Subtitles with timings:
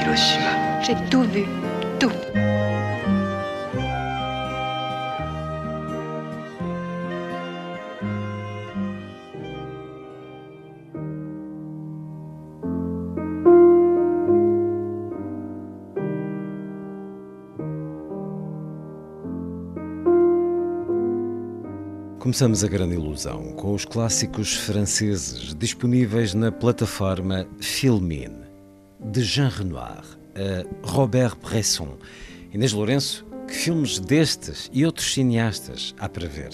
[0.00, 0.82] Hiroshima.
[0.82, 1.44] J'ai tout vu.
[1.98, 2.10] Tout.
[22.24, 28.44] Começamos a grande ilusão com os clássicos franceses disponíveis na plataforma Filmin,
[29.04, 31.96] de Jean Renoir a Robert Bresson.
[32.52, 36.50] Inês Lourenço, que filmes destes e outros cineastas há para ver?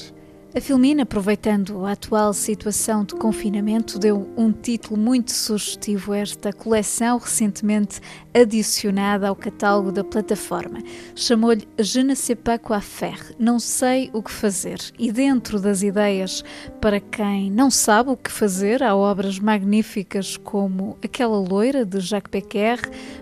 [0.52, 6.52] A Filmina, aproveitando a atual situação de confinamento, deu um título muito sugestivo a esta
[6.52, 8.00] coleção, recentemente
[8.34, 10.82] adicionada ao catálogo da plataforma.
[11.14, 14.80] Chamou-lhe Je ne sais pas quoi faire, não sei o que fazer.
[14.98, 16.42] E dentro das ideias
[16.80, 22.28] para quem não sabe o que fazer, há obras magníficas como Aquela Loira, de Jacques
[22.32, 22.80] Becker,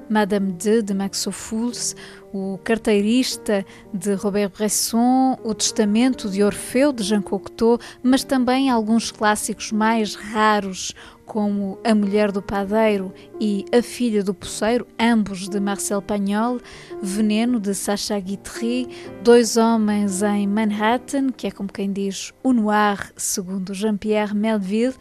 [0.08, 1.94] Madame de, de Max Ophuls,
[2.32, 9.10] o Carteirista de Robert Bresson, O Testamento de Orfeu de Jean Cocteau, mas também alguns
[9.10, 15.60] clássicos mais raros como A Mulher do Padeiro e A Filha do Poceiro, ambos de
[15.60, 16.58] Marcel Pagnol,
[17.02, 18.88] Veneno de Sacha Guitry,
[19.22, 24.94] Dois Homens em Manhattan, que é como quem diz o Noir, segundo Jean-Pierre Melville,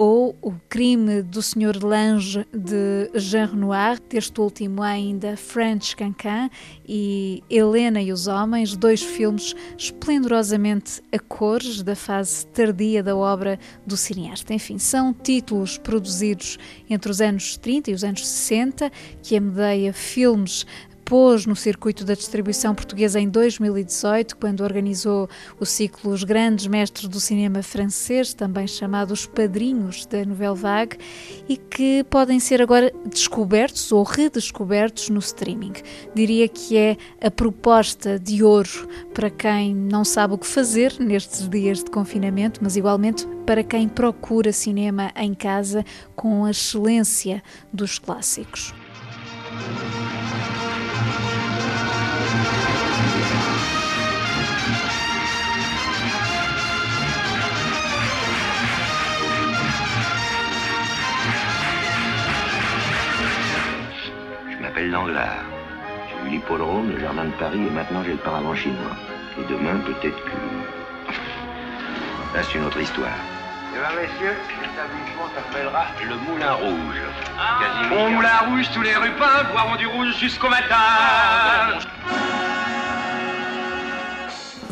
[0.00, 1.84] ou O Crime do Sr.
[1.84, 6.48] Lange de Jean Renoir, deste último ainda French Cancan
[6.88, 13.58] e Helena e os Homens, dois filmes esplendorosamente a cores da fase tardia da obra
[13.86, 14.54] do cineasta.
[14.54, 16.56] Enfim, são títulos produzidos
[16.88, 18.90] entre os anos 30 e os anos 60
[19.22, 20.64] que a Medeia Filmes
[21.10, 25.28] pôs no circuito da distribuição portuguesa em 2018, quando organizou
[25.58, 30.98] o ciclo Os Grandes Mestres do Cinema Francês, também chamado Os Padrinhos da Nouvelle Vague,
[31.48, 35.72] e que podem ser agora descobertos ou redescobertos no streaming.
[36.14, 41.48] Diria que é a proposta de ouro para quem não sabe o que fazer nestes
[41.48, 45.84] dias de confinamento, mas igualmente para quem procura cinema em casa
[46.14, 48.72] com a excelência dos clássicos.
[64.80, 65.44] M'appelle Danglars.
[66.08, 68.96] J'ai eu l'hippodrome, le jardin de Paris et maintenant j'ai le paravent chinois.
[69.38, 70.30] Et demain, peut-être que.
[72.34, 73.18] Là, c'est une autre histoire.
[73.72, 77.02] Eh bien, messieurs, l'établissement s'appellera le Moulin Rouge.
[77.60, 78.00] Casimir.
[78.00, 81.78] Au Moulin Rouge, tous les rupins boiront du rouge jusqu'au matin.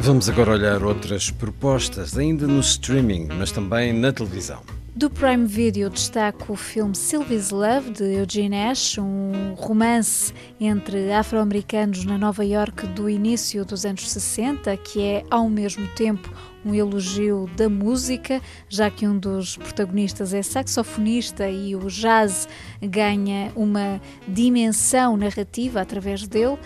[0.01, 4.78] Vamos agora olhar outras propostas, ainda no streaming, mas também na televisão.
[4.95, 12.05] Do Prime Video destaco o filme Sylvie's Love, de Eugene Ash, um romance entre afro-americanos
[12.05, 16.33] na Nova York do início dos anos 60, que é ao mesmo tempo
[16.65, 22.49] um elogio da música, já que um dos protagonistas é saxofonista e o jazz
[22.83, 26.59] ganha uma dimensão narrativa através dele.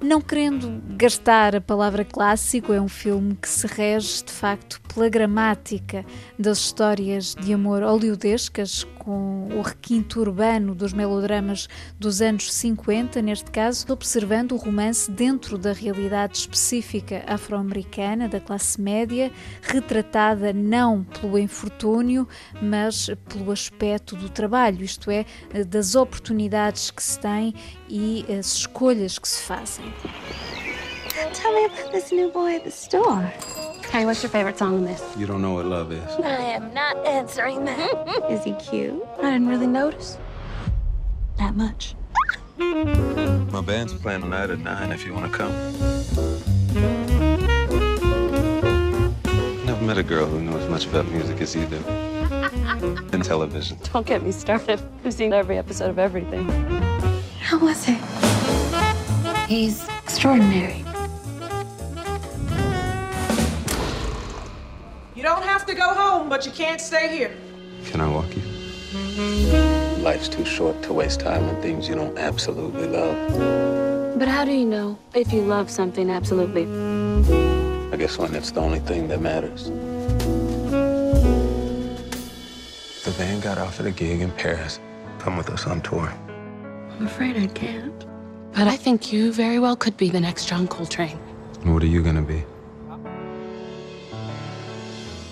[0.00, 5.08] Não querendo gastar a palavra clássico, é um filme que se rege de facto pela
[5.08, 6.04] gramática
[6.38, 13.52] das histórias de amor hollywoodescas, com o requinto urbano dos melodramas dos anos 50, neste
[13.52, 19.30] caso, observando o romance dentro da realidade específica afro-americana, da classe média,
[19.62, 22.26] retratada não pelo infortúnio,
[22.60, 25.24] mas pelo aspecto do trabalho, isto é,
[25.68, 27.54] das oportunidades que se têm
[27.88, 29.84] e as escolhas que se fazem.
[31.32, 33.32] Tell me about this new boy at the store.
[33.84, 35.02] Hey, what's your favorite song in this?
[35.16, 36.04] You don't know what love is.
[36.22, 38.26] I am not answering that.
[38.30, 39.02] Is he cute?
[39.18, 40.18] I didn't really notice.
[41.38, 41.94] That much.
[42.58, 45.52] My band's playing tonight at 9 if you want to come.
[49.66, 51.76] Never met a girl who knew as much about music as you do.
[53.12, 53.78] And television.
[53.92, 54.80] Don't get me started.
[55.04, 56.48] I've seen every episode of everything.
[57.40, 57.98] How was it?
[59.48, 60.84] He's extraordinary.
[65.66, 67.36] Have to go home, but you can't stay here.
[67.86, 68.42] Can I walk you?
[70.00, 74.18] Life's too short to waste time on things you don't absolutely love.
[74.18, 76.66] But how do you know if you love something absolutely?
[77.92, 79.64] I guess when it's the only thing that matters.
[83.04, 84.78] The band got offered a gig in Paris.
[85.18, 86.12] Come with us on tour.
[86.92, 88.04] I'm afraid I can't.
[88.52, 91.18] But I think you very well could be the next John Coltrane.
[91.64, 92.44] What are you gonna be?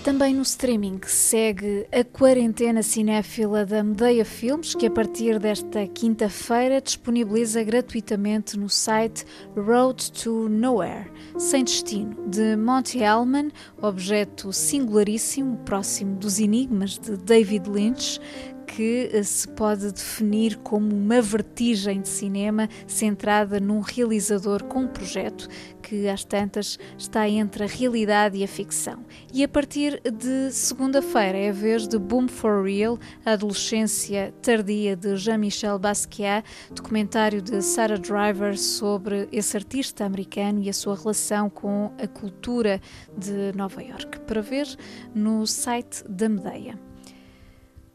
[0.05, 6.79] Também no streaming segue a quarentena cinéfila da Medeia Filmes, que a partir desta quinta-feira
[6.79, 9.25] disponibiliza gratuitamente no site
[9.55, 17.65] Road to Nowhere, Sem Destino, de Monty Hellman, objeto singularíssimo, próximo dos enigmas de David
[17.67, 18.21] Lynch,
[18.65, 24.87] que eh, se pode definir como uma vertigem de cinema centrada num realizador com um
[24.87, 25.47] projeto
[25.81, 29.05] que, às tantas, está entre a realidade e a ficção.
[29.33, 34.95] E a partir de segunda-feira é a vez de Boom for Real, a adolescência tardia
[34.95, 41.49] de Jean-Michel Basquiat, documentário de Sarah Driver sobre esse artista americano e a sua relação
[41.49, 42.81] com a cultura
[43.15, 44.67] de Nova York, para ver
[45.13, 46.94] no site da Medeia.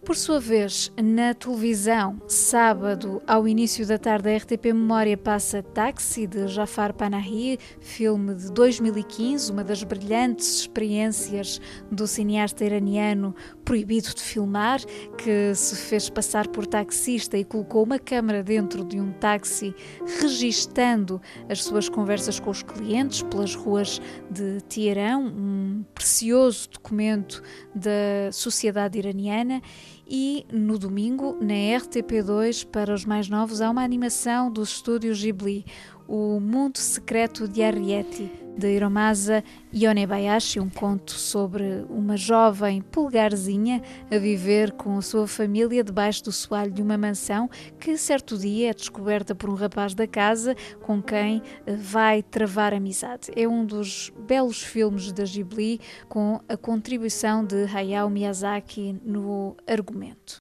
[0.05, 6.27] Por sua vez, na televisão, sábado, ao início da tarde, a RTP Memória passa Táxi,
[6.27, 11.61] de Jafar Panahi, filme de 2015, uma das brilhantes experiências
[11.93, 14.81] do cineasta iraniano proibido de filmar,
[15.19, 19.75] que se fez passar por taxista e colocou uma câmara dentro de um táxi,
[20.19, 24.01] registando as suas conversas com os clientes pelas ruas
[24.31, 27.43] de Teherão, um precioso documento
[27.75, 29.61] da sociedade iraniana.
[30.09, 35.65] E no domingo, na RTP2, para os mais novos, há uma animação dos estúdios Ghibli,
[36.13, 38.29] O Mundo Secreto de Arrietty,
[38.59, 43.81] de Hiromasa Yonebayashi, um conto sobre uma jovem pulgarzinha
[44.11, 47.49] a viver com a sua família debaixo do soalho de uma mansão
[47.79, 53.31] que certo dia é descoberta por um rapaz da casa com quem vai travar amizade.
[53.37, 60.39] É um dos belos filmes da Ghibli com a contribuição de Hayao Miyazaki no argumento.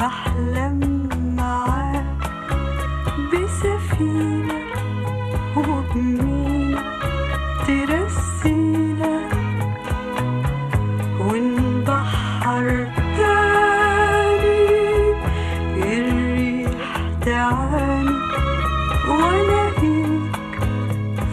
[0.00, 2.06] بحلم معاك
[3.32, 4.60] بسفينة
[5.56, 6.82] وبمينا
[7.66, 9.20] ترسينا
[11.20, 12.66] ونبحر
[13.16, 14.66] تاني
[15.98, 18.16] الريح تعاني
[19.08, 20.36] والاقيك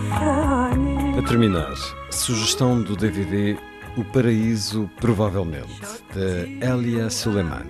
[0.10, 1.74] في عينيك A terminar,
[2.10, 3.58] sugestão do DVD
[3.98, 5.80] O Paraíso Provavelmente,
[6.16, 6.28] de
[6.72, 7.68] Elia Suleiman.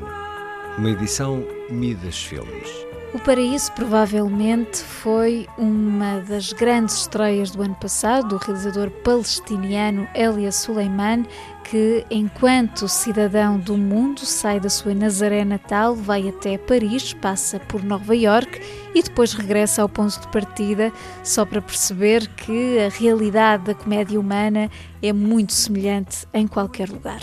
[0.79, 2.71] Uma edição Midas Filmes.
[3.13, 10.53] O Paraíso provavelmente foi uma das grandes estreias do ano passado do realizador palestiniano Elia
[10.53, 11.27] Suleiman,
[11.65, 17.83] que, enquanto cidadão do mundo, sai da sua Nazaré natal, vai até Paris, passa por
[17.83, 18.61] Nova York
[18.95, 20.93] e depois regressa ao ponto de partida,
[21.25, 24.71] só para perceber que a realidade da comédia humana
[25.03, 27.21] é muito semelhante em qualquer lugar.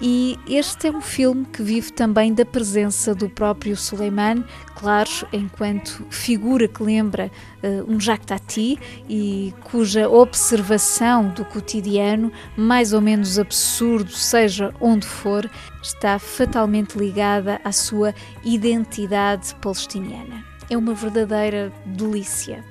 [0.00, 4.44] E este é um filme que vive também da presença do próprio Suleiman,
[4.74, 7.30] claro, enquanto figura que lembra
[7.62, 8.78] uh, um Jacques Tati
[9.08, 15.48] e cuja observação do cotidiano, mais ou menos absurdo, seja onde for,
[15.82, 20.44] está fatalmente ligada à sua identidade palestiniana.
[20.68, 22.62] É uma verdadeira delícia.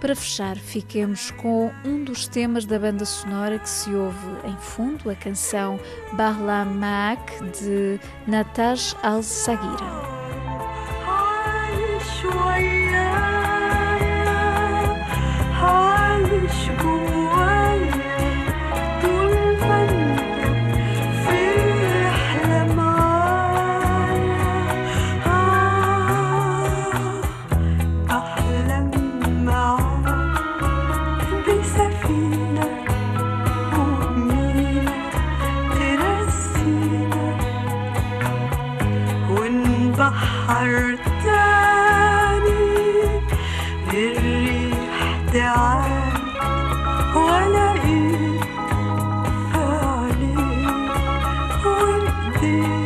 [0.00, 5.10] Para fechar, fiquemos com um dos temas da banda sonora que se ouve em fundo,
[5.10, 5.78] a canção
[6.12, 10.18] Barlam Maak de Nataj Al-Sagira.
[52.40, 52.77] You.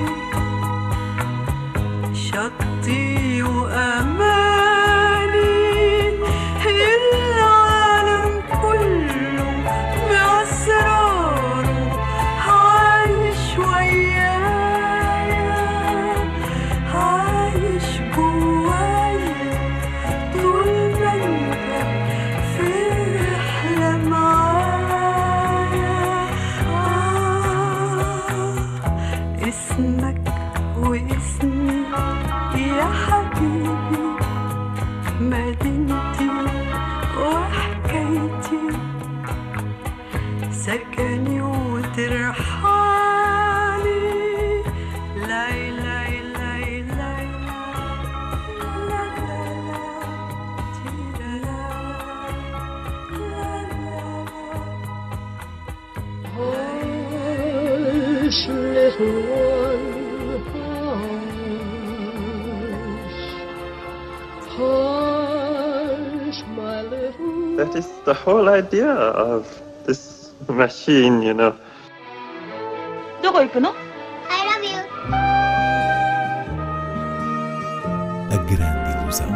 [67.57, 69.47] That is the whole idea of
[69.87, 70.12] this
[70.48, 71.54] machine, you know.
[73.22, 73.74] どこ行くの
[74.30, 74.78] I love you.
[78.32, 79.28] A grande ilusão.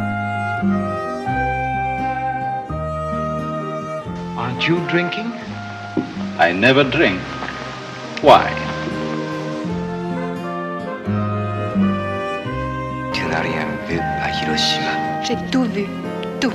[4.38, 5.32] Aren't you drinking?
[6.38, 7.20] I never drink.
[8.22, 8.50] Why?
[13.12, 15.22] Tu n'as rien vu à Hiroshima.
[15.24, 15.86] J'ai tout vu.
[16.40, 16.52] Tout.